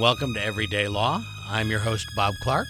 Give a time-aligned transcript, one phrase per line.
[0.00, 1.22] Welcome to Everyday Law.
[1.46, 2.68] I'm your host, Bob Clark.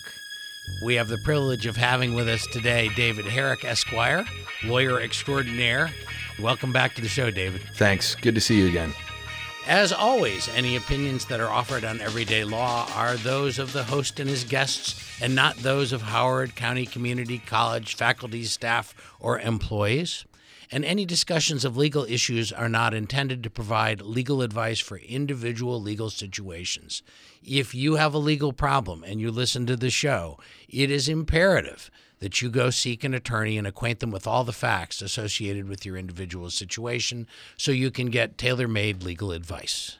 [0.84, 4.26] We have the privilege of having with us today David Harak, Esquire,
[4.64, 5.90] lawyer extraordinaire.
[6.40, 7.62] Welcome back to the show, David.
[7.76, 8.16] Thanks.
[8.16, 8.93] Good to see you again.
[9.68, 14.18] As always, any opinions that are offered on Everyday Law are those of the host
[14.18, 20.24] and his guests and not those of Howard County Community College faculty, staff, or employees.
[20.73, 25.82] And any discussions of legal issues are not intended to provide legal advice for individual
[25.82, 27.02] legal situations.
[27.43, 30.38] If you have a legal problem and you listen to the show,
[30.69, 34.52] it is imperative that you go seek an attorney and acquaint them with all the
[34.52, 39.99] facts associated with your individual situation so you can get tailor made legal advice.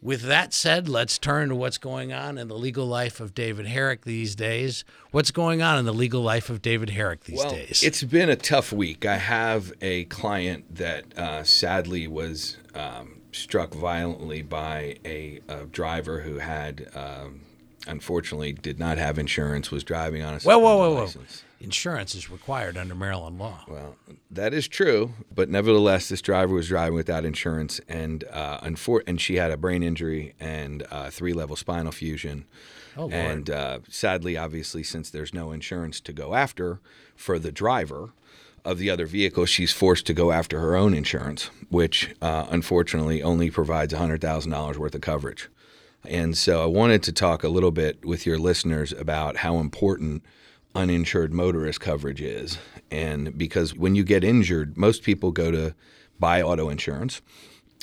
[0.00, 3.66] With that said, let's turn to what's going on in the legal life of David
[3.66, 4.84] Harak these days.
[5.10, 7.82] What's going on in the legal life of David Harak these well, days?
[7.82, 9.04] It's been a tough week.
[9.04, 16.20] I have a client that uh, sadly was um, struck violently by a, a driver
[16.20, 16.88] who had.
[16.94, 17.40] Um,
[17.86, 21.42] unfortunately did not have insurance, was driving on a whoa, whoa, whoa, license.
[21.42, 21.47] whoa.
[21.60, 23.64] Insurance is required under Maryland law.
[23.66, 23.96] Well,
[24.30, 29.20] that is true, but nevertheless, this driver was driving without insurance, and uh, unfor- and
[29.20, 32.44] she had a brain injury and uh, three level spinal fusion.
[32.96, 36.80] Oh, and uh, sadly, obviously, since there's no insurance to go after
[37.16, 38.12] for the driver
[38.64, 43.22] of the other vehicle, she's forced to go after her own insurance, which uh, unfortunately
[43.22, 45.48] only provides $100,000 worth of coverage.
[46.04, 50.22] And so I wanted to talk a little bit with your listeners about how important
[50.74, 52.58] uninsured motorist coverage is.
[52.90, 55.74] And because when you get injured, most people go to
[56.18, 57.20] buy auto insurance.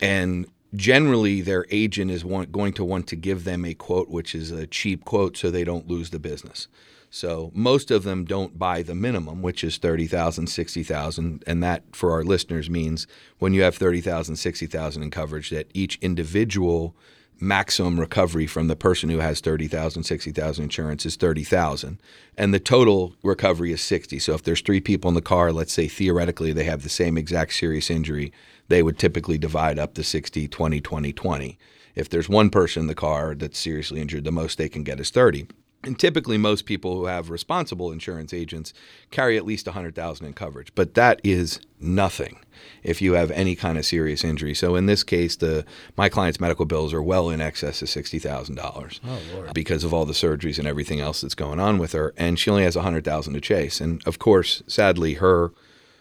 [0.01, 4.35] And generally, their agent is want, going to want to give them a quote, which
[4.35, 6.67] is a cheap quote, so they don't lose the business.
[7.09, 12.11] So most of them don't buy the minimum, which is 30,000, 60,000, and that for
[12.11, 13.07] our listeners means
[13.39, 16.93] when you have 30,000, 60,000 in coverage that each individual
[17.39, 21.99] maximum recovery from the person who has 30,000, 60,000 insurance is 30,000
[22.37, 24.19] and the total recovery is 60.
[24.19, 27.17] So if there's 3 people in the car, let's say theoretically they have the same
[27.17, 28.31] exact serious injury,
[28.67, 31.57] they would typically divide up the 60 20 20 20.
[31.95, 34.99] If there's one person in the car that's seriously injured, the most they can get
[34.99, 35.47] is 30.
[35.85, 38.73] And typically, most people who have responsible insurance agents
[39.11, 42.39] carry at least 100,000 in coverage, but that is nothing
[42.83, 44.55] if you have any kind of serious injury.
[44.55, 45.65] So in this case, the
[45.97, 49.19] my client's medical bills are well in excess of sixty thousand dollars Oh,
[49.53, 52.49] because of all the surgeries and everything else that's going on with her, and she
[52.49, 53.81] only has 100,000 to chase.
[53.81, 55.51] And of course, sadly, her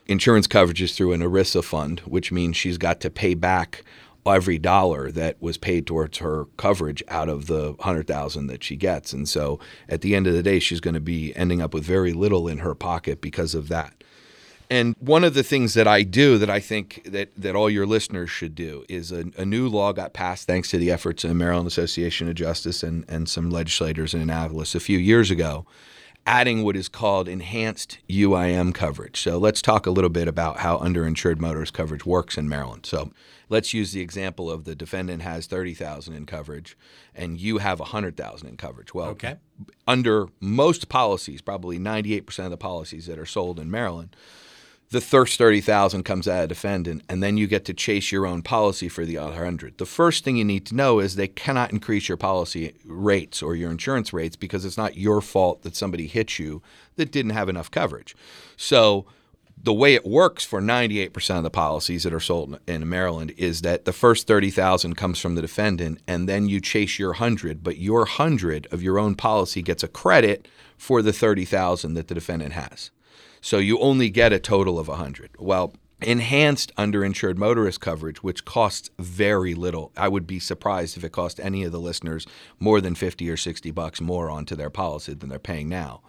[0.07, 3.83] insurance coverage is through an ERISA fund, which means she's got to pay back
[4.27, 9.13] every dollar that was paid towards her coverage out of the 100,000 that she gets.
[9.13, 9.59] And so
[9.89, 12.49] at the end of the day she's going to be ending up with very little
[12.49, 13.93] in her pocket because of that.
[14.71, 17.87] And one of the things that I do that I think that, that all your
[17.87, 21.29] listeners should do is a, a new law got passed thanks to the efforts of
[21.29, 25.67] the Maryland Association of Justice and, and some legislators in Annapolis a few years ago,
[26.27, 29.21] adding what is called enhanced UIM coverage.
[29.21, 32.87] So let's talk a little bit about how underinsured motorist coverage works in Maryland.
[32.87, 33.13] So
[33.49, 36.77] let's use the example of the defendant has 30,000 in coverage
[37.15, 38.95] and you have 100,000 in coverage.
[38.95, 39.37] Well, Okay.
[39.87, 44.17] under most policies, probably 98% of the policies that are sold in Maryland,
[44.91, 48.43] the first 30,000 comes out of defendant and then you get to chase your own
[48.43, 49.79] policy for the other 100.
[49.79, 53.57] The first thing you need to know is they cannot increase your policy rates or
[53.57, 56.63] your insurance rates because it's not your fault that somebody hit you
[56.97, 58.15] that didn't have enough coverage.
[58.57, 59.07] So
[59.65, 63.63] the way it works for 98% of the policies that are sold in Maryland is
[63.63, 67.79] that the first 30,000 comes from the defendant and then you chase your 100, but
[67.79, 72.53] your 100 of your own policy gets a credit for the 30,000 that the defendant
[72.53, 72.91] has.
[73.41, 75.31] So you only get a total of 100.
[75.39, 75.73] Well,
[76.03, 79.93] enhanced underinsured motorist coverage, which costs very little.
[79.97, 82.27] I would be surprised if it cost any of the listeners
[82.61, 86.03] more than 50 or 60 bucks more onto their policy than they're paying now,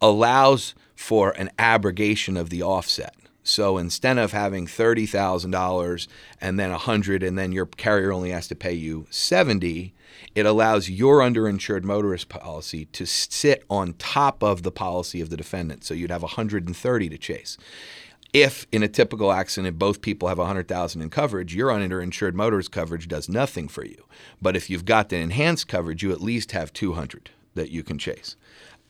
[0.00, 3.14] allows for an abrogation of the offset.
[3.42, 6.08] So instead of having thirty thousand dollars
[6.40, 9.92] and then a hundred, and then your carrier only has to pay you seventy,
[10.34, 15.36] it allows your underinsured motorist policy to sit on top of the policy of the
[15.36, 15.84] defendant.
[15.84, 17.58] So you'd have 130 to chase.
[18.32, 23.06] If in a typical accident both people have 100,000 in coverage, your underinsured motorist coverage
[23.06, 24.06] does nothing for you.
[24.42, 27.98] But if you've got the enhanced coverage, you at least have 200 that you can
[27.98, 28.34] chase.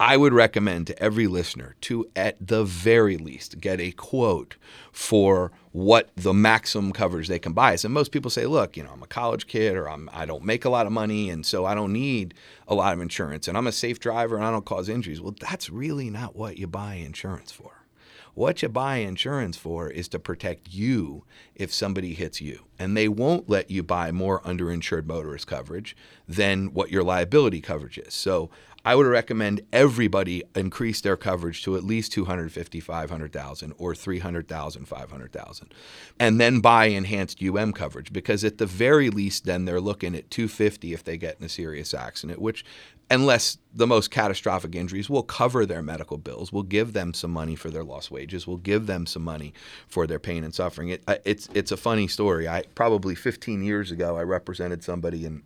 [0.01, 4.57] I would recommend to every listener to, at the very least, get a quote
[4.91, 7.85] for what the maximum coverage they can buy is.
[7.85, 10.45] And most people say, look, you know, I'm a college kid or I'm, I don't
[10.45, 12.35] make a lot of money and so I don't need
[12.67, 15.21] a lot of insurance and I'm a safe driver and I don't cause injuries.
[15.21, 17.85] Well, that's really not what you buy insurance for.
[18.35, 21.25] What you buy insurance for is to protect you
[21.55, 22.65] if somebody hits you.
[22.79, 25.97] and they won't let you buy more underinsured motorist coverage
[26.29, 28.13] than what your liability coverage is.
[28.15, 28.51] So
[28.85, 35.75] I would recommend everybody increase their coverage to at least 250, 500,000 or 300,000, 500,000
[36.21, 40.31] and then buy enhanced UM coverage because at the very least then they're looking at
[40.31, 42.65] 250 if they get in a serious accident, which
[43.11, 47.57] unless the most catastrophic injuries will cover their medical bills, will give them some money
[47.57, 49.53] for their lost wages, will give them some money
[49.87, 50.89] for their pain and suffering.
[50.91, 52.49] It, it's it's a funny story.
[52.49, 55.43] I probably 15 years ago I represented somebody in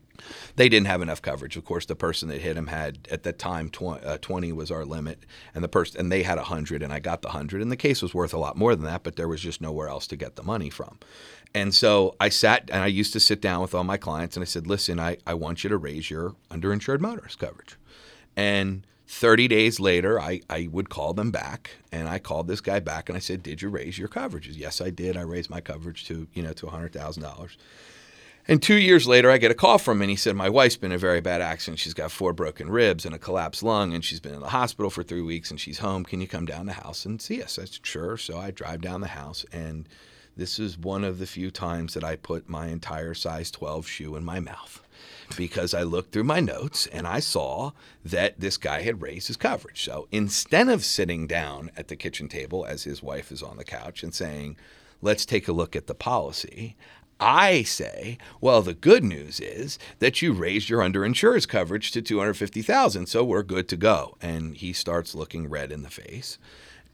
[0.57, 1.57] they didn't have enough coverage.
[1.57, 4.71] Of course, the person that hit him had at that time 20, uh, 20 was
[4.71, 5.25] our limit,
[5.55, 8.03] and the person and they had 100, and I got the 100, and the case
[8.03, 10.37] was worth a lot more than that, but there was just nowhere else to get
[10.37, 10.99] the money from.
[11.55, 14.43] And so I sat and I used to sit down with all my clients and
[14.43, 17.77] I said, listen, I, I want you to raise your underinsured motorist coverage.
[18.37, 22.79] And 30 days later, I, I would call them back and I called this guy
[22.79, 24.57] back and I said, Did you raise your coverages?
[24.57, 25.17] Yes, I did.
[25.17, 27.57] I raised my coverage to, you know, to $100,000.
[28.51, 30.77] And two years later, I get a call from him, and he said, My wife's
[30.77, 31.79] been in a very bad accident.
[31.79, 34.89] She's got four broken ribs and a collapsed lung, and she's been in the hospital
[34.89, 36.03] for three weeks, and she's home.
[36.03, 37.59] Can you come down the house and see us?
[37.59, 38.17] I said, Sure.
[38.17, 39.87] So I drive down the house, and
[40.35, 44.17] this is one of the few times that I put my entire size 12 shoe
[44.17, 44.81] in my mouth
[45.37, 47.73] because I looked through my notes and I saw
[48.05, 49.83] that this guy had raised his coverage.
[49.83, 53.65] So instead of sitting down at the kitchen table as his wife is on the
[53.65, 54.57] couch and saying,
[55.01, 56.77] Let's take a look at the policy,
[57.21, 63.07] I say, well, the good news is that you raised your underinsurance coverage to 250,000,
[63.07, 64.17] so we're good to go.
[64.21, 66.39] And he starts looking red in the face.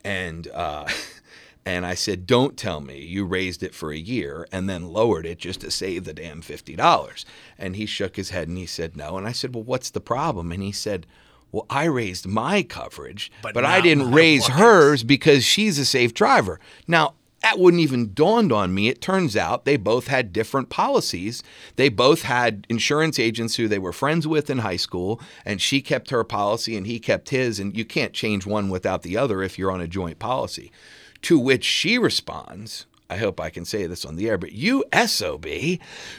[0.03, 0.87] And uh,
[1.67, 5.27] and I said, "Don't tell me you raised it for a year and then lowered
[5.27, 7.25] it just to save the damn $50."
[7.59, 10.01] And he shook his head and he said, "No." And I said, "Well, what's the
[10.01, 11.07] problem?" And he said,
[11.53, 15.85] well, I raised my coverage, but, But I didn't raise wife's." hers because she's a
[15.85, 16.59] safe driver.
[16.89, 18.89] Now, that wouldn't even dawned on me.
[18.89, 21.43] It turns out they both had different policies.
[21.77, 25.83] They both had insurance agents who they were friends with in high school, and she
[25.83, 29.43] kept her policy and he kept his, and you can't change one without the other
[29.43, 30.73] if you're on a joint policy.
[31.21, 34.85] To which she responds, I hope I can say this on the air, but you
[34.93, 35.47] SOB,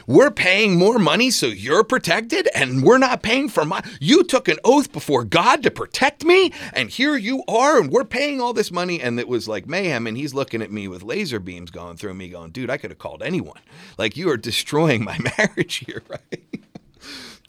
[0.06, 4.48] we're paying more money so you're protected and we're not paying for my you took
[4.48, 8.54] an oath before God to protect me and here you are and we're paying all
[8.54, 11.70] this money and it was like mayhem and he's looking at me with laser beams
[11.70, 13.60] going through me going, "Dude, I could have called anyone.
[13.98, 16.64] Like you are destroying my marriage here, right?"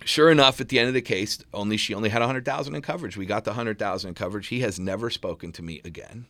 [0.04, 3.16] Sure enough, at the end of the case, only she only had 100,000 in coverage.
[3.16, 4.48] We got the 100,000 in coverage.
[4.48, 6.26] He has never spoken to me again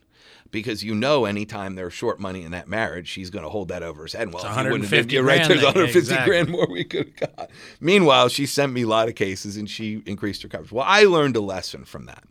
[0.52, 3.84] because you know anytime there's short money in that marriage, she's going to hold that
[3.84, 4.34] over his head.
[4.34, 6.30] Well, It's if he wouldn't have 150 you're right, there's 150 Exactly.
[6.30, 7.50] grand more we could have got.
[7.80, 10.72] Meanwhile, she sent me a lot of cases and she increased her coverage.
[10.72, 12.24] Well, I learned a lesson from that.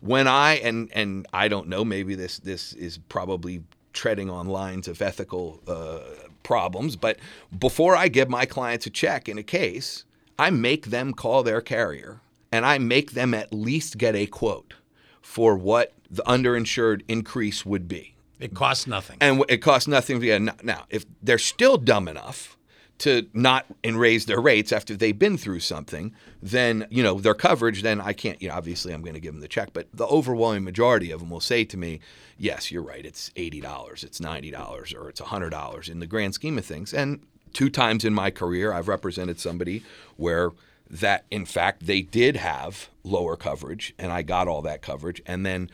[0.00, 3.62] When I and and I don't know, maybe this this is probably
[3.92, 5.98] treading on lines of ethical uh,
[6.42, 7.18] problems, but
[7.58, 10.04] before I give my clients a check in a case,
[10.38, 14.74] I make them call their carrier and I make them at least get a quote
[15.20, 18.14] for what the underinsured increase would be.
[18.38, 19.18] It costs nothing.
[19.20, 20.50] And it costs nothing.
[20.62, 22.56] Now, if they're still dumb enough
[23.00, 27.34] to not and raise their rates after they've been through something, then you know their
[27.34, 27.82] coverage.
[27.82, 28.40] Then I can't.
[28.40, 31.20] You know, obviously I'm going to give them the check, but the overwhelming majority of
[31.20, 32.00] them will say to me,
[32.38, 33.04] "Yes, you're right.
[33.04, 36.66] It's eighty dollars, it's ninety dollars, or it's hundred dollars in the grand scheme of
[36.66, 37.20] things." And
[37.54, 39.82] two times in my career, I've represented somebody
[40.16, 40.50] where
[40.90, 45.46] that in fact they did have lower coverage, and I got all that coverage, and
[45.46, 45.70] then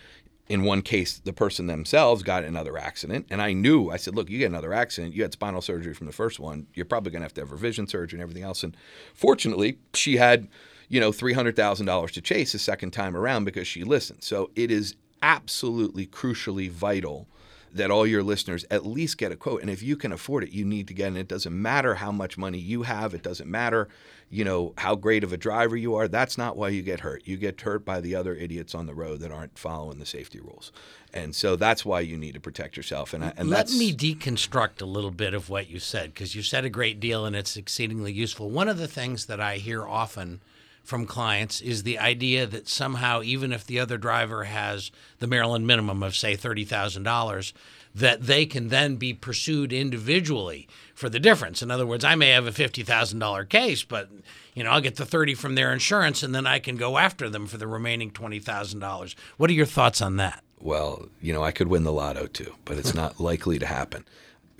[0.49, 3.91] in one case, the person themselves got another accident, and I knew.
[3.91, 5.15] I said, "Look, you get another accident.
[5.15, 6.67] You had spinal surgery from the first one.
[6.75, 8.77] You're probably going to have to have revision surgery and everything else." And
[9.15, 10.49] fortunately, she had,
[10.89, 14.23] you know, three hundred thousand dollars to chase the second time around because she listened.
[14.23, 17.27] So it is absolutely crucially vital
[17.73, 19.61] that all your listeners at least get a quote.
[19.61, 21.19] And if you can afford it, you need to get it.
[21.19, 23.15] It doesn't matter how much money you have.
[23.15, 23.89] It doesn't matter,
[24.31, 26.09] you know, how great of a driver you are.
[26.09, 27.27] That's not why you get hurt.
[27.27, 30.41] You get hurt by the other idiots on the road that aren't following the safety
[30.41, 30.73] rules.
[31.13, 33.13] And so that's why you need to protect yourself.
[33.13, 36.43] And, I, and Let me deconstruct a little bit of what you said because you
[36.43, 38.51] said a great deal and it's exceedingly useful.
[38.51, 40.41] One of the things that I hear often
[40.87, 45.67] from clients is the idea that somehow, even if the other driver has the Maryland
[45.67, 47.53] minimum of, say, $30,000,
[47.95, 51.63] that they can then be pursued individually for the difference.
[51.63, 54.11] In other words, I may have a $50,000 case, but
[54.55, 57.29] you know, I'll get the 30 from their insurance and then I can go after
[57.29, 59.15] them for the remaining $20,000.
[59.37, 60.43] What are your thoughts on that?
[60.61, 64.05] well, you know, I could win the lotto too, but it's not likely to happen.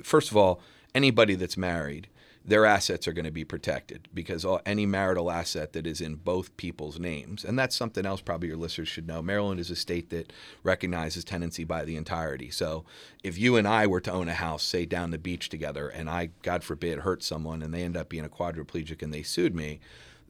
[0.03, 0.61] First of all,
[0.95, 2.09] anybody that's married
[2.47, 6.15] their assets are going to be protected because all, any marital asset that is in
[6.15, 9.21] both people's names, and that's something else probably your listeners should know.
[9.21, 12.49] Maryland is a state that recognizes tenancy by the entirety.
[12.51, 12.85] So
[13.25, 16.09] if you and I were to own a house, say down the beach together, and
[16.09, 19.55] I, God forbid, hurt someone and they end up being a quadriplegic and they sued
[19.55, 19.81] me,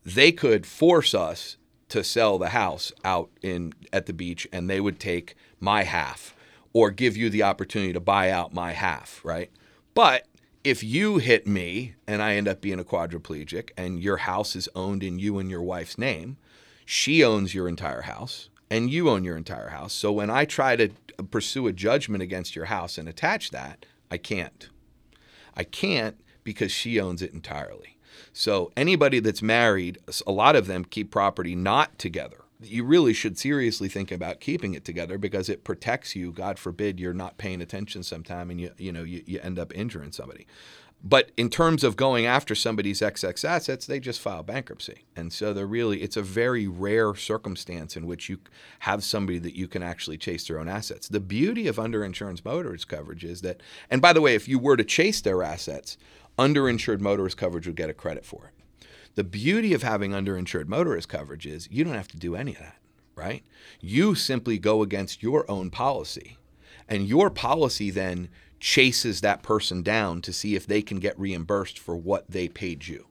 [0.02, 1.58] they could force us
[1.90, 6.34] to sell the house out in at the beach and they would take my half
[6.72, 9.50] or give you the opportunity to buy out my half, right?
[9.94, 10.26] But
[10.66, 14.68] if you hit me and I end up being a quadriplegic and your house is
[14.74, 16.38] owned in you and your wife's name,
[16.84, 19.92] she owns your entire house and you own your entire house.
[19.92, 20.88] So when I try to
[21.30, 24.68] pursue a judgment against your house and attach that, I can't.
[25.56, 27.96] I can't because she owns it entirely.
[28.32, 32.42] So anybody that's married, a lot of them keep property not together.
[32.60, 36.32] You really should seriously think about keeping it together because it protects you.
[36.32, 39.74] God forbid you're not paying attention sometime and you you know you, you end up
[39.74, 40.46] injuring somebody.
[41.04, 45.04] But in terms of going after somebody's XX assets, they just file bankruptcy.
[45.14, 48.38] And so they're really, it's a very rare circumstance in which you
[48.80, 51.08] have somebody that you can actually chase their own assets.
[51.08, 54.76] The beauty of underinsurance motorist coverage is that, and by the way, if you were
[54.76, 55.96] to chase their assets,
[56.38, 58.55] underinsured motorist coverage would get a credit for it.
[59.16, 62.58] The beauty of having underinsured motorist coverage is you don't have to do any of
[62.58, 62.76] that,
[63.14, 63.42] right?
[63.80, 66.36] You simply go against your own policy.
[66.86, 68.28] And your policy then
[68.60, 72.86] chases that person down to see if they can get reimbursed for what they paid
[72.86, 73.06] you.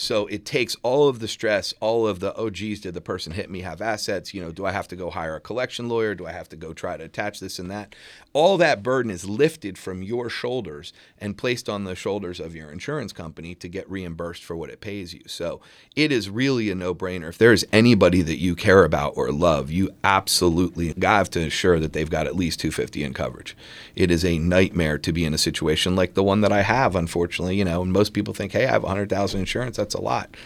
[0.00, 3.32] So it takes all of the stress, all of the, oh, geez, did the person
[3.32, 4.32] hit me have assets?
[4.32, 6.14] You know, do I have to go hire a collection lawyer?
[6.14, 7.96] Do I have to go try to attach this and that?
[8.32, 12.70] All that burden is lifted from your shoulders and placed on the shoulders of your
[12.70, 15.22] insurance company to get reimbursed for what it pays you.
[15.26, 15.60] So
[15.96, 17.30] it is really a no brainer.
[17.30, 21.92] If there's anybody that you care about or love, you absolutely have to ensure that
[21.92, 23.56] they've got at least 250 in coverage.
[23.96, 26.94] It is a nightmare to be in a situation like the one that I have,
[26.94, 27.56] unfortunately.
[27.56, 29.76] You know, and most people think, hey, I have 100,000 insurance.
[29.76, 30.36] That's a lot.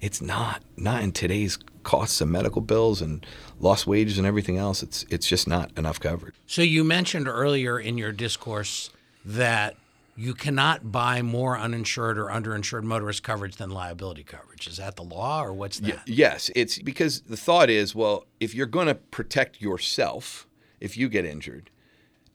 [0.00, 0.62] It's not.
[0.76, 3.24] Not in today's costs of medical bills and
[3.58, 4.82] lost wages and everything else.
[4.82, 6.34] It's it's just not enough coverage.
[6.46, 8.90] So you mentioned earlier in your discourse
[9.24, 9.76] that
[10.16, 14.66] you cannot buy more uninsured or underinsured motorist coverage than liability coverage.
[14.66, 15.94] Is that the law or what's that?
[15.94, 20.46] Y- yes, it's because the thought is, well, if you're going to protect yourself
[20.80, 21.70] if you get injured,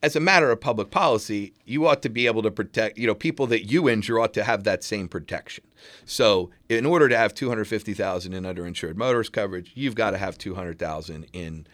[0.06, 3.16] as a matter of public policy, you ought to be able to protect, you know,
[3.16, 5.64] people that you injure ought to have that same protection.
[6.06, 11.26] So, in order to have 250,000 in underinsured motorist coverage, you've got to have 200,000
[11.34, 11.66] in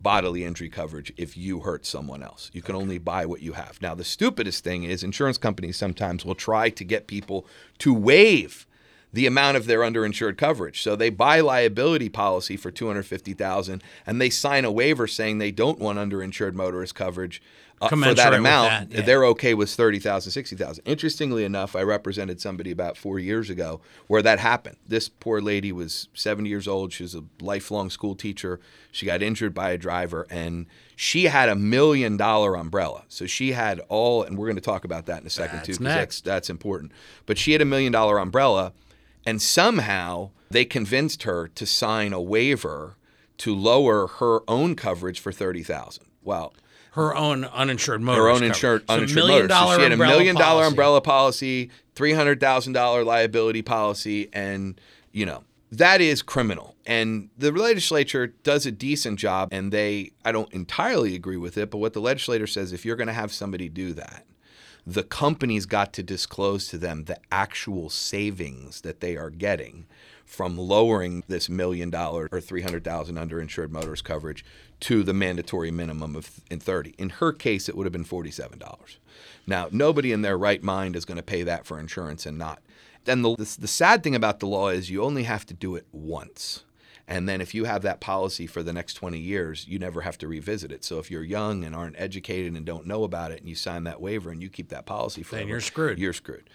[0.00, 2.48] bodily injury coverage if you hurt someone else.
[2.54, 2.82] You can okay.
[2.82, 3.82] only buy what you have.
[3.82, 7.44] Now, the stupidest thing is insurance companies sometimes will try to get people
[7.78, 8.68] to waive
[9.12, 10.82] the amount of their underinsured coverage.
[10.82, 15.78] So they buy liability policy for 250,000 and they sign a waiver saying they don't
[15.78, 17.42] want underinsured motorist coverage
[17.80, 19.04] uh, for that amount, that, yeah.
[19.04, 20.84] they're okay with 30,000, 60,000.
[20.84, 24.76] Interestingly enough, I represented somebody about four years ago where that happened.
[24.86, 26.92] This poor lady was 70 years old.
[26.92, 28.60] She was a lifelong school teacher.
[28.92, 33.04] She got injured by a driver, and she had a million dollar umbrella.
[33.08, 35.66] So she had all, and we're going to talk about that in a second that's
[35.66, 36.92] too, because that's, that's important.
[37.24, 38.74] But she had a million dollar umbrella,
[39.24, 42.96] and somehow they convinced her to sign a waiver
[43.38, 46.04] to lower her own coverage for 30,000.
[46.22, 46.52] Well,
[46.92, 48.40] her own uninsured motorist.
[48.40, 49.70] Her own insured so uninsured million motorist.
[49.70, 54.28] So she had a million dollar dollar umbrella policy, three hundred thousand dollar liability policy,
[54.32, 54.80] and
[55.12, 56.74] you know that is criminal.
[56.86, 61.70] And the legislature does a decent job, and they I don't entirely agree with it,
[61.70, 64.26] but what the legislator says if you're going to have somebody do that,
[64.86, 69.86] the company's got to disclose to them the actual savings that they are getting
[70.30, 74.44] from lowering this million dollar or 300,000 underinsured motorist coverage
[74.78, 76.94] to the mandatory minimum of in 30.
[76.98, 78.62] In her case it would have been $47.
[79.44, 82.62] Now, nobody in their right mind is going to pay that for insurance and not.
[83.06, 85.74] Then the, the, the sad thing about the law is you only have to do
[85.74, 86.62] it once.
[87.08, 90.16] And then if you have that policy for the next 20 years, you never have
[90.18, 90.84] to revisit it.
[90.84, 93.82] So if you're young and aren't educated and don't know about it and you sign
[93.84, 95.98] that waiver and you keep that policy for then you're screwed.
[95.98, 96.48] You're screwed.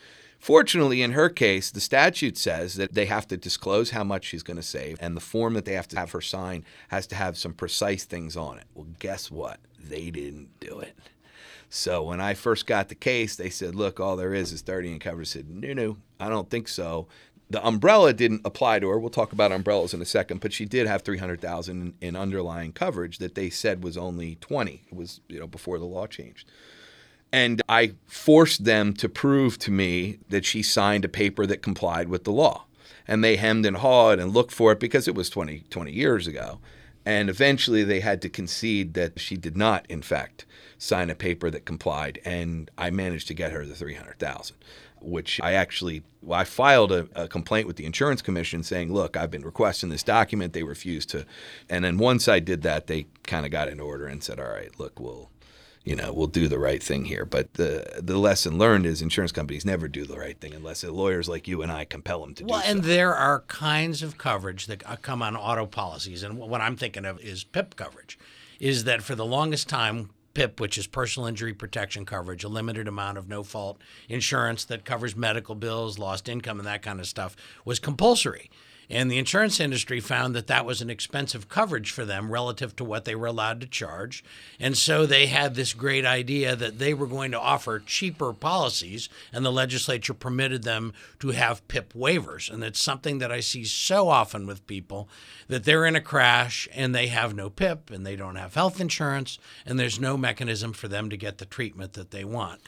[0.46, 4.44] Fortunately, in her case, the statute says that they have to disclose how much she's
[4.44, 7.16] going to save, and the form that they have to have her sign has to
[7.16, 8.66] have some precise things on it.
[8.76, 9.60] Well, guess what?
[9.84, 10.94] They didn't do it.
[11.68, 14.92] So when I first got the case, they said, "Look, all there is is 30
[14.92, 17.08] in coverage." I said, "No, no, I don't think so."
[17.50, 19.00] The umbrella didn't apply to her.
[19.00, 23.18] We'll talk about umbrellas in a second, but she did have 300,000 in underlying coverage
[23.18, 24.84] that they said was only 20.
[24.92, 26.52] It was, you know, before the law changed.
[27.36, 32.08] And I forced them to prove to me that she signed a paper that complied
[32.08, 32.64] with the law.
[33.10, 36.28] And they hemmed and hawed and looked for it because it was 20, 20 years
[36.28, 36.60] ago.
[37.06, 40.46] And eventually they had to concede that she did not, in fact,
[40.78, 42.22] sign a paper that complied.
[42.24, 44.56] And I managed to get her the 300,000.
[45.02, 49.16] which I actually well, I filed a, a, complaint with the insurance commission saying, "Look,
[49.18, 50.54] I've been requesting this document.
[50.54, 51.26] They refused to."
[51.70, 54.50] And then once I did that, they kind of got in order and said, "All
[54.50, 55.30] right, look, we'll."
[55.86, 57.26] You know, we'll do the right thing here.
[57.26, 61.30] But the the lesson learned is insurance companies never do the right thing unless lawyers
[61.30, 62.68] like you and I compel them to well, do so.
[62.68, 66.60] Well, and there are kinds of coverage that uh, come on auto policies, and what
[66.60, 68.20] I'm thinking of is PIP coverage.
[68.60, 72.88] Is that for the longest time PIP, which is personal injury protection coverage, a limited
[72.88, 77.08] amount of no fault insurance that covers medical bills, lost income, and that kind of
[77.08, 78.50] stuff, was compulsory.
[78.90, 82.84] And the insurance industry found that that was an expensive coverage for them relative to
[82.84, 84.24] what they were allowed to charge.
[84.60, 89.10] And so they had this great idea that they were going to offer cheaper policies,
[89.34, 92.52] and the legislature permitted them to have PIP waivers.
[92.52, 95.10] And it's something that I see so often with people
[95.48, 98.80] that they're in a crash and they have no PIP and they don't have health
[98.80, 102.62] insurance, and there's no mechanism for them to get the treatment that they want.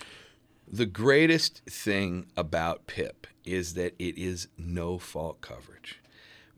[0.70, 6.02] The greatest thing about PIP is that it is no fault coverage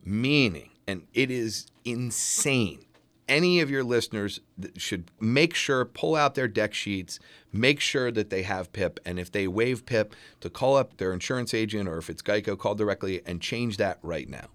[0.03, 2.85] meaning, and it is insane.
[3.29, 4.41] Any of your listeners
[4.75, 7.19] should make sure, pull out their deck sheets,
[7.53, 8.99] make sure that they have PIP.
[9.05, 12.57] And if they waive PIP, to call up their insurance agent or if it's Geico,
[12.57, 14.47] call directly and change that right now.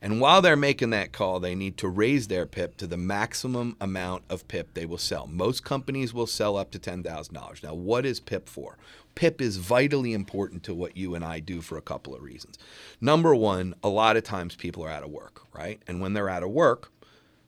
[0.00, 3.76] And while they're making that call, they need to raise their PIP to the maximum
[3.80, 5.26] amount of PIP they will sell.
[5.26, 7.62] Most companies will sell up to $10,000.
[7.62, 8.78] Now, what is PIP for?
[9.14, 12.56] PIP is vitally important to what you and I do for a couple of reasons.
[13.00, 15.82] Number one, a lot of times people are out of work, right?
[15.86, 16.91] And when they're out of work,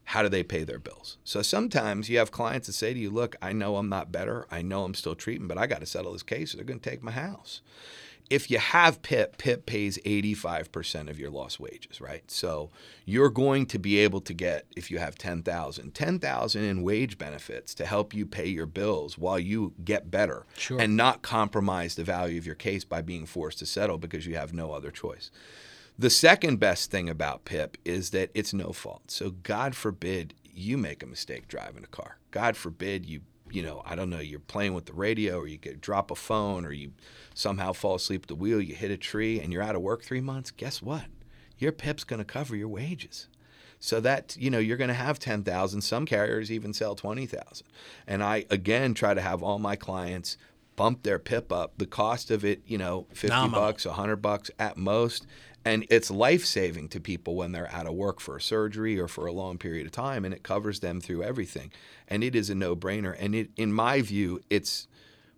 [0.04, 1.18] how do they pay their bills?
[1.24, 4.46] So sometimes you have clients that say to you, Look, I know I'm not better.
[4.50, 6.80] I know I'm still treating, but I got to settle this case or they're going
[6.80, 7.60] to take my house
[8.30, 12.28] if you have PIP, PIP pays 85% of your lost wages, right?
[12.30, 12.70] So
[13.04, 17.74] you're going to be able to get, if you have 10,000, 10,000 in wage benefits
[17.74, 20.80] to help you pay your bills while you get better sure.
[20.80, 24.36] and not compromise the value of your case by being forced to settle because you
[24.36, 25.30] have no other choice.
[25.98, 29.10] The second best thing about PIP is that it's no fault.
[29.10, 32.18] So God forbid you make a mistake driving a car.
[32.30, 33.20] God forbid you
[33.50, 36.14] you know, I don't know, you're playing with the radio or you get drop a
[36.14, 36.92] phone or you
[37.34, 40.02] somehow fall asleep at the wheel, you hit a tree and you're out of work
[40.02, 41.04] 3 months, guess what?
[41.58, 43.28] Your PIP's going to cover your wages.
[43.78, 47.66] So that, you know, you're going to have 10,000, some carriers even sell 20,000.
[48.06, 50.36] And I again try to have all my clients
[50.74, 51.74] bump their PIP up.
[51.76, 53.60] The cost of it, you know, 50 Nominal.
[53.60, 55.26] bucks, 100 bucks at most.
[55.64, 59.08] And it's life saving to people when they're out of work for a surgery or
[59.08, 61.72] for a long period of time, and it covers them through everything.
[62.06, 63.16] And it is a no brainer.
[63.18, 64.88] And it, in my view, it's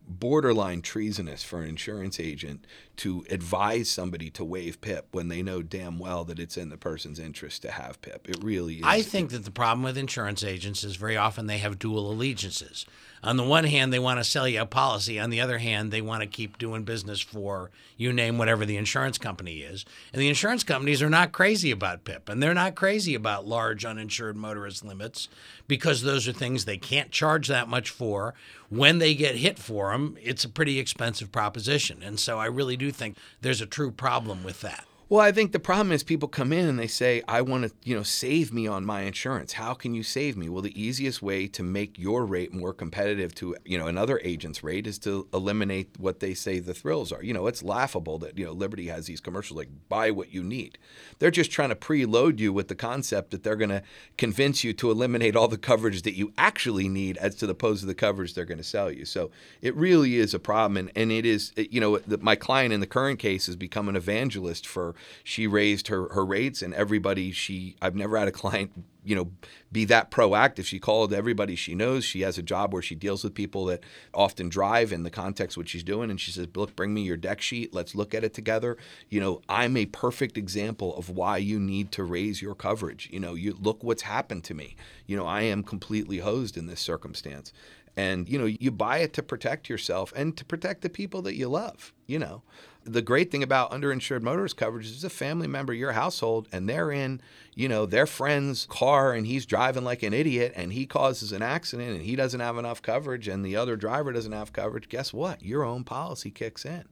[0.09, 2.65] borderline treasonous for an insurance agent
[2.97, 6.77] to advise somebody to waive PIP when they know damn well that it's in the
[6.77, 8.29] person's interest to have PIP.
[8.29, 8.85] It really is.
[8.85, 12.87] I think that the problem with insurance agents is very often they have dual allegiances.
[13.27, 15.19] On the one hand, they want to sell you a policy.
[15.19, 18.77] On the other hand, they want to keep doing business for you name whatever the
[18.77, 19.85] insurance company is.
[20.12, 23.85] And the insurance companies are not crazy about PIP, and they're not crazy about large
[23.85, 25.29] uninsured motorist limits
[25.67, 28.35] because those are things they can't charge that much for.
[28.69, 32.05] When they get hit for them, it's a pretty expensive proposition.
[32.05, 34.85] And so I really do think there's a true problem with that.
[35.09, 37.73] Well, I think the problem is people come in and they say, "I want to,
[37.85, 39.53] you know, save me on my insurance.
[39.53, 43.33] How can you save me?" Well, the easiest way to make your rate more competitive
[43.37, 47.23] to, you know, another agent's rate is to eliminate what they say the thrills are.
[47.23, 50.42] You know, it's laughable that, you know, Liberty has these commercials like buy what you
[50.42, 50.77] need.
[51.21, 53.85] They're just trying to preload you with the concept that they're going to
[54.19, 57.83] convince you to eliminate all the coverage that you actually need as to the opposed
[57.83, 59.05] to the coverage they're going to sell you.
[59.05, 59.31] So,
[59.62, 62.88] it really is a problem and, and it is, you know, my client in the
[62.88, 67.76] current case has become an evangelist for she raised her her rates and everybody she
[67.80, 68.72] I've never had a client
[69.06, 69.30] you know
[69.70, 70.64] be that proactive.
[70.64, 72.04] She called everybody she knows.
[72.04, 75.56] She has a job where she deals with people that often drive in the context
[75.56, 77.72] what she's doing and she says look bring me your deck sheet.
[77.72, 78.76] Let's look at it together.
[79.09, 83.09] You know i'm a perfect example of why you need to raise your coverage.
[83.12, 84.76] You know you look what's happened to me.
[85.06, 87.52] You know i am completely hosed in this circumstance.
[87.96, 91.37] And you know you buy it to protect yourself and to protect the people that
[91.37, 92.42] you love you know
[92.87, 96.90] the great thing about underinsured motorist coverage is a family member your household and they're
[96.92, 97.20] in,
[97.55, 101.42] you know, their friend's car and he's driving like an idiot and he causes an
[101.42, 104.88] accident and he doesn't have enough coverage and the other driver doesn't have coverage.
[104.88, 105.42] Guess what?
[105.42, 106.85] Your own policy kicks in.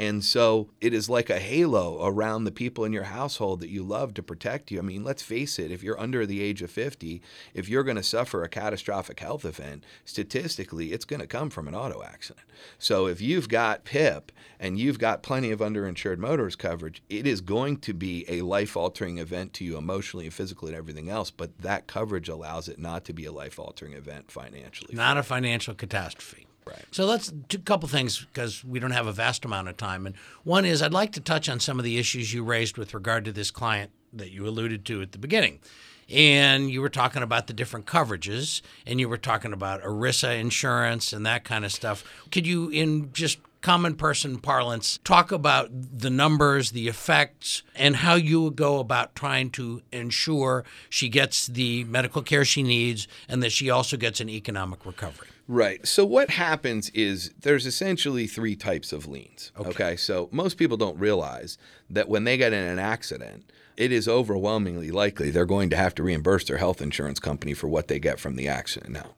[0.00, 3.82] And so it is like a halo around the people in your household that you
[3.82, 4.78] love to protect you.
[4.78, 7.20] I mean, let's face it, if you're under the age of 50,
[7.52, 11.68] if you're going to suffer a catastrophic health event, statistically, it's going to come from
[11.68, 12.46] an auto accident.
[12.78, 17.42] So if you've got PIP and you've got plenty of underinsured motorist coverage, it is
[17.42, 21.30] going to be a life altering event to you emotionally and physically and everything else.
[21.30, 24.94] But that coverage allows it not to be a life altering event financially.
[24.94, 26.46] Not a financial catastrophe.
[26.66, 26.84] Right.
[26.90, 30.06] So let's do a couple things because we don't have a vast amount of time.
[30.06, 32.94] And one is I'd like to touch on some of the issues you raised with
[32.94, 35.60] regard to this client that you alluded to at the beginning.
[36.08, 41.12] And you were talking about the different coverages, and you were talking about ERISA insurance
[41.12, 42.02] and that kind of stuff.
[42.32, 48.14] Could you, in just common person parlance, talk about the numbers, the effects, and how
[48.14, 53.42] you would go about trying to ensure she gets the medical care she needs and
[53.42, 55.28] that she also gets an economic recovery?
[55.50, 55.84] Right.
[55.84, 59.50] So what happens is there's essentially three types of liens.
[59.58, 59.70] Okay.
[59.70, 59.96] okay.
[59.96, 61.58] So most people don't realize
[61.90, 65.92] that when they get in an accident, it is overwhelmingly likely they're going to have
[65.96, 68.92] to reimburse their health insurance company for what they get from the accident.
[68.92, 69.16] Now,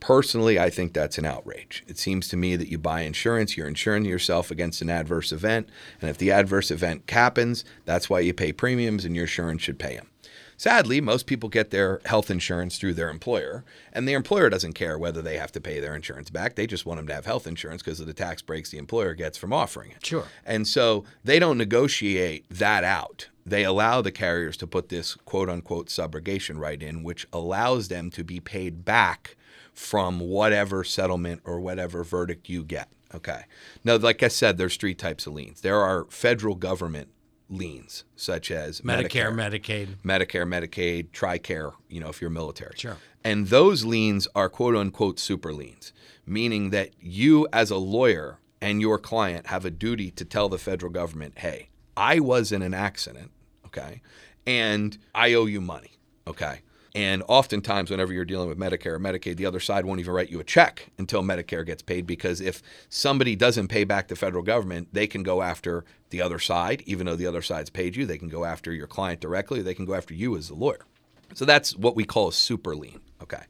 [0.00, 1.82] personally, I think that's an outrage.
[1.88, 5.70] It seems to me that you buy insurance, you're insuring yourself against an adverse event,
[6.02, 9.78] and if the adverse event happens, that's why you pay premiums and your insurance should
[9.78, 10.09] pay them.
[10.60, 14.98] Sadly, most people get their health insurance through their employer, and the employer doesn't care
[14.98, 16.54] whether they have to pay their insurance back.
[16.54, 19.14] They just want them to have health insurance because of the tax breaks the employer
[19.14, 20.04] gets from offering it.
[20.04, 20.26] Sure.
[20.44, 23.30] And so they don't negotiate that out.
[23.46, 28.10] They allow the carriers to put this quote unquote subrogation right in, which allows them
[28.10, 29.36] to be paid back
[29.72, 32.90] from whatever settlement or whatever verdict you get.
[33.14, 33.44] Okay.
[33.82, 35.62] Now, like I said, there's three types of liens.
[35.62, 37.08] There are federal government
[37.50, 42.74] liens, such as Medicare, Medicare, Medicaid, Medicare, Medicaid, TRICARE, you know, if you're military.
[42.76, 42.96] Sure.
[43.24, 45.92] And those liens are quote unquote super liens,
[46.24, 50.58] meaning that you as a lawyer and your client have a duty to tell the
[50.58, 53.30] federal government, hey, I was in an accident,
[53.66, 54.00] okay,
[54.46, 56.60] and I owe you money, okay.
[56.94, 60.30] And oftentimes, whenever you're dealing with Medicare or Medicaid, the other side won't even write
[60.30, 64.42] you a check until Medicare gets paid because if somebody doesn't pay back the federal
[64.42, 68.06] government, they can go after the other side, even though the other side's paid you.
[68.06, 70.84] They can go after your client directly, they can go after you as a lawyer.
[71.34, 73.00] So that's what we call a super lien.
[73.22, 73.42] Okay.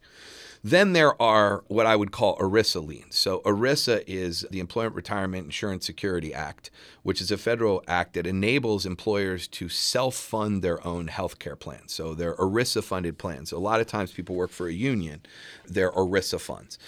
[0.63, 3.17] Then there are what I would call ERISA liens.
[3.17, 6.71] So ERISA is the Employment Retirement Insurance Security Act,
[7.03, 11.93] which is a federal act that enables employers to self-fund their own health care plans.
[11.93, 13.51] So they're ERISA-funded plans.
[13.51, 15.23] So a lot of times people work for a union,
[15.67, 16.79] they're ERISA funds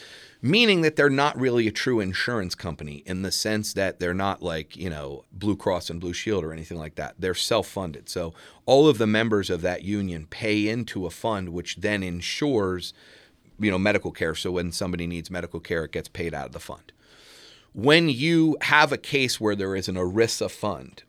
[0.45, 4.43] meaning that they're not really a true insurance company in the sense that they're not
[4.43, 7.15] like, you know, Blue Cross and Blue Shield or anything like that.
[7.17, 8.09] They're self funded.
[8.09, 8.35] So
[8.67, 12.93] all of the members of that union pay into a fund, which then insures
[13.63, 16.53] you know medical care so when somebody needs medical care it gets paid out of
[16.53, 16.93] the fund.
[17.75, 21.03] When you have a case where there is an ERISA fund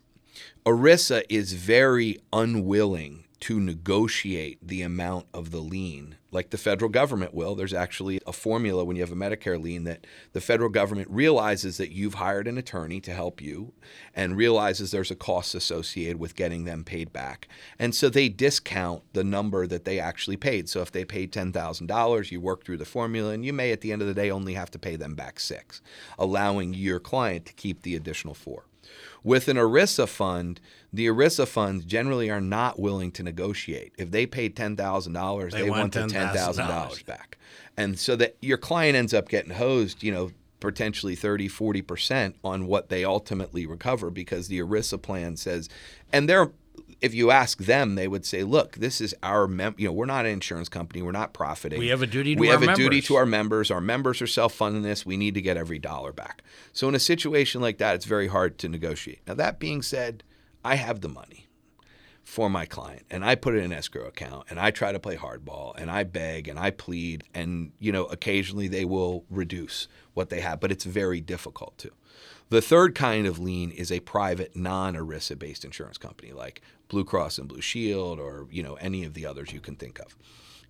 [0.66, 7.34] ERISA is very unwilling to negotiate the amount of the lien like the federal government
[7.34, 7.56] will.
[7.56, 11.76] There's actually a formula when you have a Medicare lien that the federal government realizes
[11.76, 13.74] that you've hired an attorney to help you
[14.16, 17.50] and realizes there's a cost associated with getting them paid back.
[17.78, 20.70] And so they discount the number that they actually paid.
[20.70, 23.92] So if they paid $10,000, you work through the formula and you may at the
[23.92, 25.82] end of the day only have to pay them back 6,
[26.18, 28.64] allowing your client to keep the additional 4.
[29.24, 30.60] With an ERISA fund,
[30.92, 33.94] the ERISA funds generally are not willing to negotiate.
[33.98, 37.38] If they ten thousand dollars, they, want, the ten thousand dollars back,
[37.78, 40.04] and so that your client ends up getting hosed.
[40.04, 45.68] You know, potentially 30 40% on what they ultimately recover because the ERISA plan says
[46.14, 46.52] and they're
[47.04, 50.06] if you ask them, they would say, "Look, this is our mem- you know, we're
[50.06, 51.02] not an insurance company.
[51.02, 51.78] We're not profiting.
[51.80, 52.34] We have a duty.
[52.36, 52.84] to We our have a members.
[52.84, 53.70] duty to our members.
[53.70, 55.06] Our members are self-funding this.
[55.06, 58.28] We need to get every dollar back." So in a situation like that, it's very
[58.28, 59.20] hard to negotiate.
[59.28, 60.24] Now that being said,
[60.64, 61.48] I have the money
[62.24, 65.00] for my client and I put it in an escrow account and I try to
[65.00, 69.90] play hardball and I beg and I plead and you know occasionally they will reduce
[70.14, 71.92] what they have, but it's very difficult to.
[72.54, 77.40] The third kind of lien is a private non-ERISA based insurance company like Blue Cross
[77.40, 80.16] and Blue Shield or you know any of the others you can think of.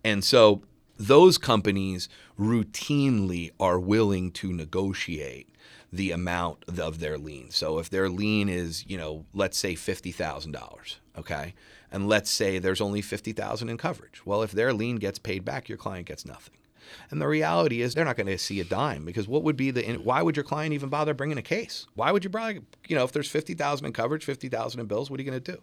[0.02, 0.62] And so
[0.96, 2.08] those companies
[2.40, 5.50] routinely are willing to negotiate
[5.92, 7.50] the amount of their lien.
[7.50, 11.52] So if their lien is, you know, let's say $50,000, okay?
[11.92, 14.24] And let's say there's only 50,000 in coverage.
[14.24, 16.54] Well, if their lien gets paid back, your client gets nothing.
[17.10, 19.70] And the reality is they're not going to see a dime because what would be
[19.70, 21.86] the why would your client even bother bringing a case?
[21.94, 25.20] Why would you bother, you know, if there's 50,000 in coverage, 50,000 in bills, what
[25.20, 25.60] are you going to do?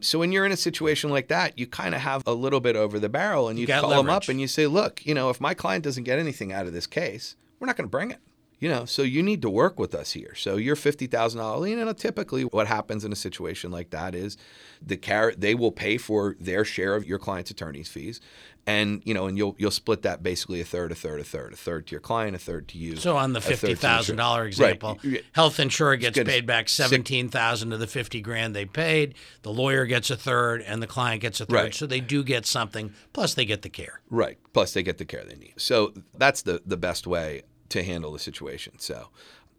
[0.00, 2.76] So when you're in a situation like that, you kind of have a little bit
[2.76, 5.30] over the barrel and you, You call them up and you say, "Look, you know,
[5.30, 8.10] if my client doesn't get anything out of this case, we're not going to bring
[8.10, 8.18] it."
[8.60, 10.34] You know, so you need to work with us here.
[10.34, 14.14] So your fifty thousand dollar lien, and typically what happens in a situation like that
[14.14, 14.36] is
[14.80, 18.20] the car they will pay for their share of your client's attorney's fees,
[18.66, 21.52] and you know, and you'll you'll split that basically a third, a third, a third,
[21.52, 22.96] a third to your client, a third to you.
[22.96, 24.82] So on the a third to fifty thousand dollar insurance.
[24.82, 24.94] Right.
[24.96, 29.14] example, health insurer gets paid back seventeen thousand of the fifty grand they paid.
[29.42, 31.54] The lawyer gets a third, and the client gets a third.
[31.54, 31.74] Right.
[31.74, 32.92] So they do get something.
[33.12, 34.00] Plus, they get the care.
[34.10, 34.38] Right.
[34.52, 35.54] Plus, they get the care they need.
[35.56, 38.78] So that's the the best way to handle the situation.
[38.78, 39.08] So,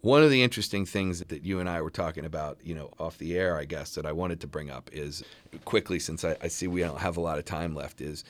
[0.02, 3.18] one of the interesting things that you and I were talking about, you know, off
[3.18, 5.24] the air, I guess, that I wanted to bring up is
[5.65, 8.24] quickly, since I, I see we don't have a lot of time left, is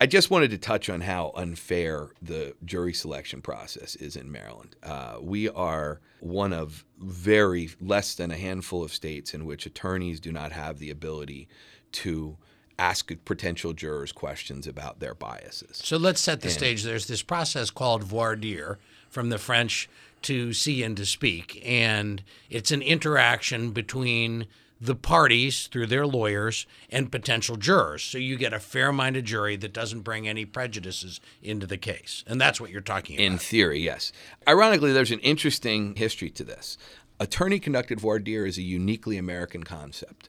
[0.00, 4.76] I just wanted to touch on how unfair the jury selection process is in Maryland.
[4.82, 10.20] Uh, we are one of very less than a handful of states in which attorneys
[10.20, 11.48] do not have the ability
[11.90, 12.36] to
[12.78, 15.80] ask potential jurors questions about their biases.
[15.82, 16.84] So let's set the and, stage.
[16.84, 18.78] There's this process called voir dire
[19.10, 19.88] from the French
[20.22, 24.46] to see and to speak, and it's an interaction between
[24.80, 28.02] the parties through their lawyers and potential jurors.
[28.02, 32.22] So you get a fair minded jury that doesn't bring any prejudices into the case.
[32.26, 33.24] And that's what you're talking about.
[33.24, 34.12] In theory, yes.
[34.46, 36.78] Ironically, there's an interesting history to this.
[37.20, 40.28] Attorney conducted voir dire is a uniquely American concept.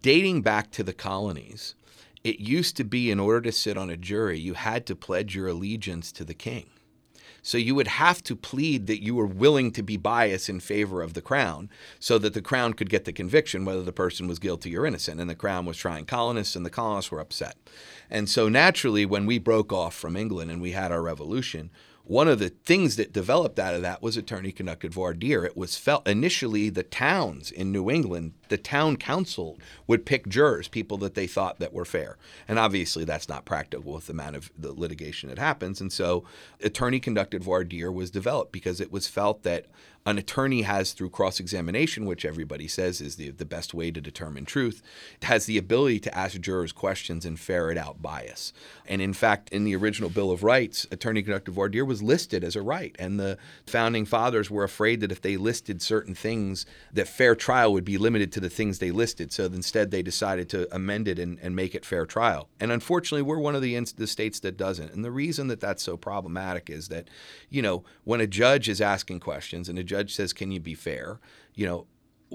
[0.00, 1.74] Dating back to the colonies,
[2.24, 5.36] it used to be in order to sit on a jury, you had to pledge
[5.36, 6.70] your allegiance to the king.
[7.42, 11.02] So you would have to plead that you were willing to be biased in favor
[11.02, 14.38] of the crown so that the crown could get the conviction whether the person was
[14.38, 15.20] guilty or innocent.
[15.20, 17.56] And the crown was trying colonists, and the colonists were upset.
[18.08, 21.70] And so naturally, when we broke off from England and we had our revolution,
[22.04, 25.44] one of the things that developed out of that was attorney conducted voir dire.
[25.44, 30.66] It was felt initially the towns in New England, the town council would pick jurors,
[30.66, 32.16] people that they thought that were fair.
[32.48, 35.80] And obviously that's not practical with the amount of the litigation that happens.
[35.80, 36.24] And so
[36.60, 39.66] attorney conducted voir dire was developed because it was felt that
[40.04, 44.00] an attorney has through cross examination, which everybody says is the, the best way to
[44.00, 44.82] determine truth,
[45.22, 48.52] has the ability to ask jurors questions and ferret out bias.
[48.86, 52.42] And in fact, in the original Bill of Rights, attorney conducted voir dire was listed
[52.42, 52.96] as a right.
[52.98, 57.72] And the founding fathers were afraid that if they listed certain things, that fair trial
[57.72, 59.32] would be limited to the things they listed.
[59.32, 62.48] So instead, they decided to amend it and, and make it fair trial.
[62.58, 64.92] And unfortunately, we're one of the, the states that doesn't.
[64.92, 67.08] And the reason that that's so problematic is that,
[67.50, 70.74] you know, when a judge is asking questions and a judge says, "Can you be
[70.74, 71.20] fair?"
[71.54, 71.86] You know,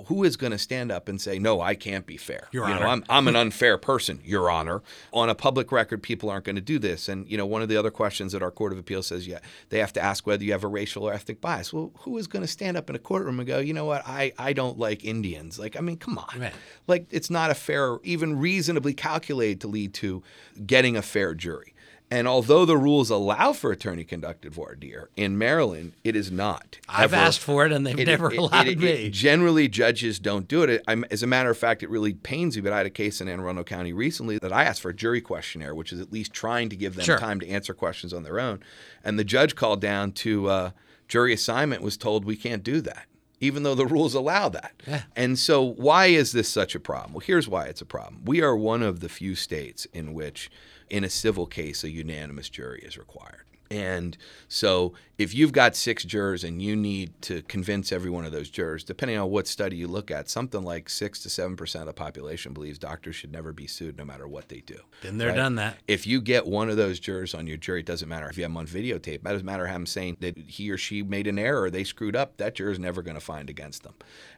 [0.05, 2.47] who is going to stand up and say, "No, I can't be fair"?
[2.51, 2.83] Your you Honor.
[2.83, 4.83] know, I'm I'm an unfair person, Your Honor.
[5.11, 7.09] On a public record, people aren't going to do this.
[7.09, 9.39] And you know, one of the other questions that our Court of Appeal says, yeah,
[9.69, 11.73] they have to ask whether you have a racial or ethnic bias.
[11.73, 14.03] Well, who is going to stand up in a courtroom and go, "You know what?
[14.05, 16.39] I I don't like Indians." Like, I mean, come on.
[16.39, 16.53] Man.
[16.85, 20.21] Like, it's not a fair, even reasonably calculated to lead to
[20.65, 21.73] getting a fair jury.
[22.09, 26.79] And although the rules allow for attorney conducted voir dire, in Maryland, it is not.
[26.87, 27.17] I've ever.
[27.17, 29.09] asked for it and they've it, never it, allowed it, me.
[29.09, 30.83] generally, judges don't do it.
[30.87, 33.19] I'm, as a matter of fact, it really pains me, but I had a case
[33.19, 36.13] in Anne Arundel County recently that I asked for a jury questionnaire, which is at
[36.13, 37.19] least trying to give them sure.
[37.19, 38.61] time to answer questions on their own.
[39.03, 40.71] And the judge called down to uh,
[41.09, 43.05] jury assignment, was told, we can't do that
[43.39, 44.71] even though the rules allow that.
[44.87, 45.03] Yeah.
[45.15, 47.13] And so, why is this such a problem?
[47.13, 48.23] Well, here's why it's a problem.
[48.25, 50.49] We are one of the few states in which
[50.89, 53.43] in a civil case, a unanimous jury is required.
[53.69, 58.31] And so, if you've got six jurors and you need to convince every one of
[58.31, 61.81] those jurors, depending on what study you look at, something like six to seven percent
[61.81, 64.79] of the population believes doctors should never be sued, no matter what they do.
[65.01, 65.35] Been there, right?
[65.35, 65.77] done that.
[65.87, 68.43] If you get one of those jurors on your jury, it doesn't matter if you
[68.43, 69.07] have them on videotape.
[69.07, 72.37] It doesn't matter him saying that he or she made an error, they screwed up.
[72.37, 73.95] That juror is never going to find against them.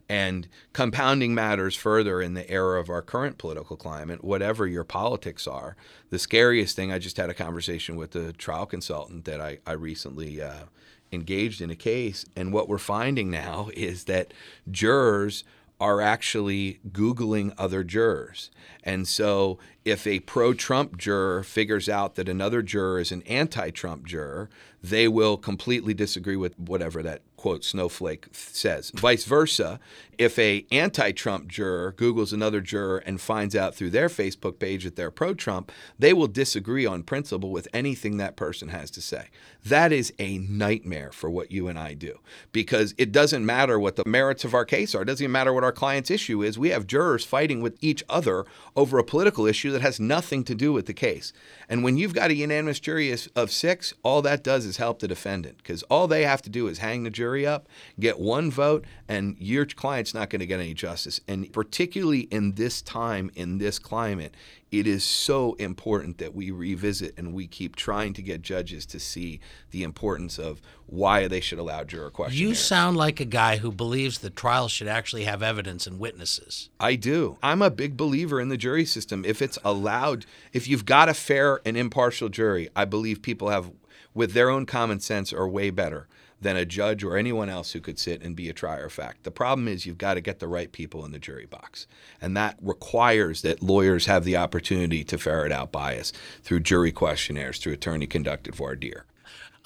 [0.10, 5.46] And compounding matters further in the era of our current political climate, whatever your politics
[5.46, 5.76] are.
[6.10, 9.74] The scariest thing, I just had a conversation with a trial consultant that I, I
[9.74, 10.66] recently uh,
[11.12, 12.26] engaged in a case.
[12.36, 14.34] And what we're finding now is that
[14.70, 15.44] jurors
[15.80, 18.52] are actually Googling other jurors.
[18.84, 23.70] And so if a pro Trump juror figures out that another juror is an anti
[23.72, 24.50] Trump juror,
[24.82, 28.92] they will completely disagree with whatever that quote snowflake says.
[28.96, 29.80] Vice versa,
[30.18, 34.98] if a anti-Trump juror googles another juror and finds out through their Facebook page that
[34.98, 39.28] they're pro-Trump, they will disagree on principle with anything that person has to say.
[39.66, 42.20] That is a nightmare for what you and I do
[42.52, 45.04] because it doesn't matter what the merits of our case are.
[45.04, 46.60] It doesn't even matter what our client's issue is.
[46.60, 50.56] We have jurors fighting with each other over a political issue that has nothing to
[50.56, 51.32] do with the case.
[51.68, 55.08] And when you've got a unanimous jury of 6, all that does is help the
[55.08, 57.68] defendant because all they have to do is hang the jury up,
[58.00, 61.22] get one vote, and your client's not going to get any justice.
[61.28, 64.36] And particularly in this time, in this climate,
[64.72, 69.00] it is so important that we revisit and we keep trying to get judges to
[69.00, 69.40] see
[69.72, 72.40] the importance of why they should allow juror questions.
[72.40, 76.70] You sound like a guy who believes the trial should actually have evidence and witnesses.
[76.80, 77.38] I do.
[77.42, 79.26] I'm a big believer in the jury system.
[79.26, 83.72] If it's allowed, if you've got a fair and impartial jury, I believe people have,
[84.14, 86.08] with their own common sense, are way better
[86.42, 89.24] than a judge or anyone else who could sit and be a trier of fact.
[89.24, 91.88] The problem is you've got to get the right people in the jury box.
[92.22, 97.60] And that requires that lawyers have the opportunity to ferret out bias through jury questionnaires,
[97.60, 99.06] through attorney conducted voir dire.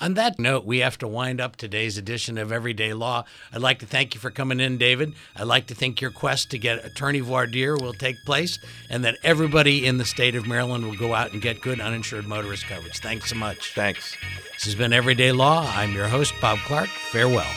[0.04, 3.24] On that note, we have to wind up today's edition of Everyday Law.
[3.54, 5.14] I'd like to thank you for coming in, David.
[5.34, 9.06] I'd like to think your quest to get attorney voir dire will take place and
[9.06, 12.66] that everybody in the state of Maryland will go out and get good uninsured motorist
[12.66, 13.00] coverage.
[13.00, 13.76] Thanks so much.
[13.76, 14.18] Thanks.
[14.56, 15.72] This has been Everyday Law.
[15.74, 16.90] I'm your host, Bob Clark.
[17.14, 17.48] Farewell.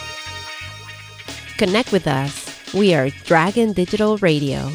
[1.57, 2.73] Connect with us.
[2.73, 4.71] We are Dragon Digital Radio.